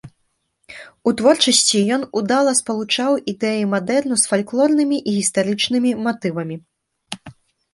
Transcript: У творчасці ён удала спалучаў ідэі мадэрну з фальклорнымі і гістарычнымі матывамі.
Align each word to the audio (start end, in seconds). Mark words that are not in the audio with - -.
У 1.09 1.11
творчасці 1.19 1.81
ён 1.97 2.01
удала 2.21 2.51
спалучаў 2.61 3.11
ідэі 3.33 3.67
мадэрну 3.75 4.15
з 4.23 4.33
фальклорнымі 4.33 4.97
і 5.01 5.17
гістарычнымі 5.19 5.91
матывамі. 6.09 6.55